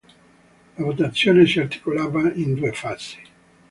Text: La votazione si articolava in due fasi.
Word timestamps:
La 0.79 0.83
votazione 0.83 1.45
si 1.45 1.59
articolava 1.59 2.33
in 2.33 2.55
due 2.55 2.71
fasi. 2.71 3.19